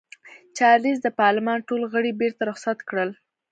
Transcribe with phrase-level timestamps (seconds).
[0.57, 3.09] چارلېز د پارلمان ټول غړي بېرته رخصت کړل.